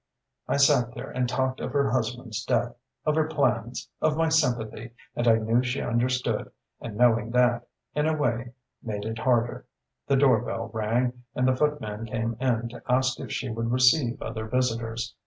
I 0.47 0.57
sat 0.57 0.95
there 0.95 1.11
and 1.11 1.29
talked 1.29 1.59
of 1.59 1.73
her 1.73 1.91
husband's 1.91 2.43
death, 2.43 2.73
of 3.05 3.13
her 3.13 3.27
plans, 3.27 3.87
of 4.01 4.17
my 4.17 4.29
sympathy; 4.29 4.95
and 5.15 5.27
I 5.27 5.35
knew 5.35 5.61
she 5.61 5.79
understood; 5.79 6.51
and 6.79 6.97
knowing 6.97 7.29
that, 7.33 7.67
in 7.93 8.07
a 8.07 8.17
way, 8.17 8.53
made 8.81 9.05
it 9.05 9.19
harder.... 9.19 9.67
The 10.07 10.17
door 10.17 10.41
bell 10.41 10.71
rang 10.73 11.21
and 11.35 11.47
the 11.47 11.55
footman 11.55 12.07
came 12.07 12.35
in 12.39 12.69
to 12.69 12.81
ask 12.89 13.19
if 13.19 13.31
she 13.31 13.49
would 13.49 13.71
receive 13.71 14.19
other 14.23 14.47
visitors. 14.47 15.13